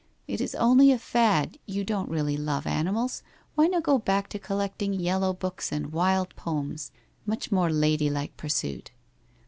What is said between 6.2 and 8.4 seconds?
poems —■ much more ladylike